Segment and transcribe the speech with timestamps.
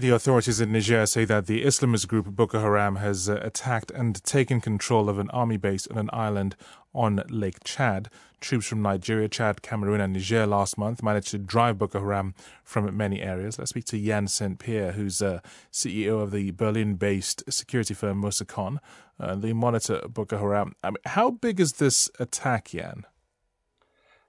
[0.00, 4.24] The authorities in Niger say that the Islamist group Boko Haram has uh, attacked and
[4.24, 6.56] taken control of an army base on an island
[6.94, 8.08] on Lake Chad.
[8.40, 12.96] Troops from Nigeria, Chad, Cameroon, and Niger last month managed to drive Boko Haram from
[12.96, 13.58] many areas.
[13.58, 14.58] Let's speak to Yan St.
[14.58, 15.40] Pierre, who's uh,
[15.70, 18.78] CEO of the Berlin based security firm MOSECON.
[19.18, 20.74] Uh, they monitor Boko Haram.
[20.82, 23.04] I mean, how big is this attack, Yan?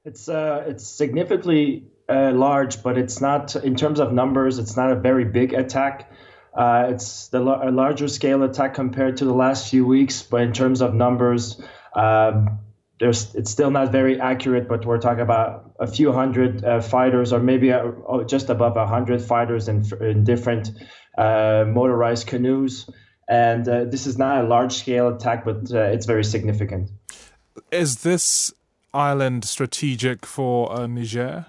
[0.03, 4.59] It's, uh, it's significantly uh, large, but it's not in terms of numbers.
[4.59, 6.11] It's not a very big attack.
[6.53, 10.51] Uh, it's the, a larger scale attack compared to the last few weeks, but in
[10.51, 11.61] terms of numbers,
[11.95, 12.59] um,
[12.99, 14.67] there's it's still not very accurate.
[14.67, 18.75] But we're talking about a few hundred uh, fighters, or maybe a, oh, just above
[18.75, 20.71] a hundred fighters in, in different
[21.17, 22.89] uh, motorized canoes.
[23.29, 26.91] And uh, this is not a large scale attack, but uh, it's very significant.
[27.71, 28.53] Is this
[28.93, 31.45] island strategic for Niger?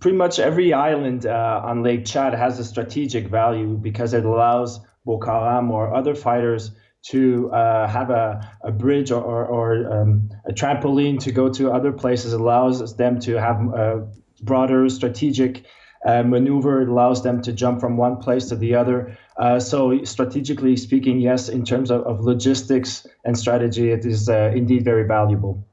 [0.00, 4.80] Pretty much every island uh, on Lake Chad has a strategic value because it allows
[5.04, 10.30] Boko Haram or other fighters to uh, have a, a bridge or, or, or um,
[10.46, 12.32] a trampoline to go to other places.
[12.32, 14.08] It allows them to have a
[14.42, 15.64] broader strategic
[16.04, 16.82] uh, maneuver.
[16.82, 19.16] It allows them to jump from one place to the other.
[19.38, 24.52] Uh, so, strategically speaking, yes, in terms of, of logistics and strategy, it is uh,
[24.54, 25.66] indeed very valuable.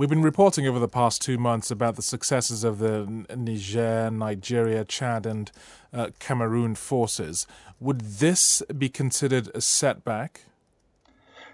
[0.00, 4.82] We've been reporting over the past two months about the successes of the Niger, Nigeria,
[4.82, 5.52] Chad, and
[5.92, 7.46] uh, Cameroon forces.
[7.80, 10.44] Would this be considered a setback?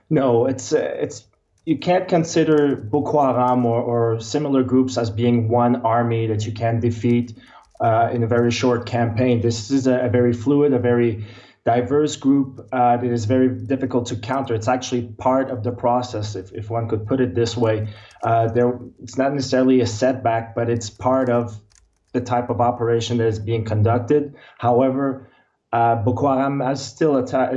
[0.09, 1.27] No, it's uh, it's
[1.65, 6.53] you can't consider Boko Haram or, or, similar groups as being one army that you
[6.53, 7.37] can defeat
[7.81, 9.41] uh, in a very short campaign.
[9.41, 11.27] This is a, a very fluid, a very
[11.67, 14.55] diverse group uh, that is very difficult to counter.
[14.55, 17.89] It's actually part of the process, if, if one could put it this way.
[18.23, 21.61] Uh, there, it's not necessarily a setback, but it's part of
[22.13, 24.37] the type of operation that is being conducted.
[24.59, 25.29] However,
[25.73, 27.53] uh, Boko Haram has still attack,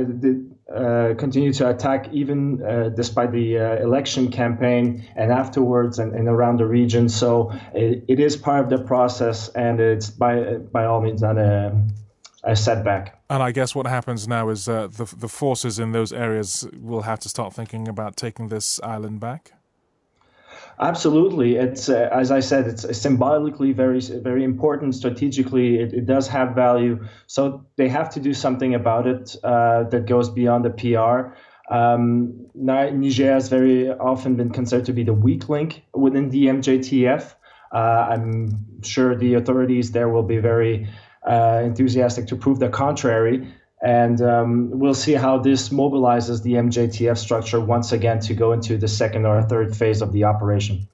[0.74, 6.28] uh, continued to attack even uh, despite the uh, election campaign and afterwards and, and,
[6.28, 7.08] around the region.
[7.08, 11.38] So it, it is part of the process, and it's by by all means not
[11.38, 11.80] a
[12.44, 13.22] a setback.
[13.28, 17.02] And I guess what happens now is uh, the the forces in those areas will
[17.02, 19.52] have to start thinking about taking this island back.
[20.80, 24.94] Absolutely, it's uh, as I said, it's symbolically very very important.
[24.94, 27.06] Strategically, it, it, does have value.
[27.26, 31.34] So they have to do something about it uh, that goes beyond the PR.
[31.72, 37.34] Um, Niger has very often been considered to be the weak link within the MJTF.
[37.72, 40.88] Uh, I'm sure the authorities there will be very
[41.26, 43.46] uh, enthusiastic to prove the contrary.
[43.82, 48.76] And um, we'll see how this mobilizes the MJTF structure once again to go into
[48.76, 50.86] the second or third phase of the operation.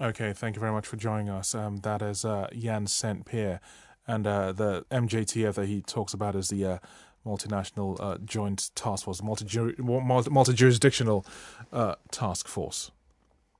[0.00, 1.54] Okay, thank you very much for joining us.
[1.54, 3.24] Um, that is uh, Yan St.
[3.24, 3.60] Pierre.
[4.06, 6.78] And uh, the MJTF that he talks about is the uh,
[7.24, 11.24] multinational uh, joint task force, multi jurisdictional
[11.72, 12.90] uh, task force.